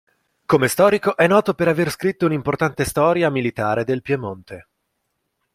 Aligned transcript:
Come 0.47 0.67
storico 0.67 1.15
è 1.15 1.27
noto 1.27 1.53
per 1.53 1.67
aver 1.67 1.91
scritto 1.91 2.25
un'importante 2.25 2.85
storia 2.85 3.29
militare 3.29 3.83
del 3.83 4.01
Piemonte. 4.01 4.67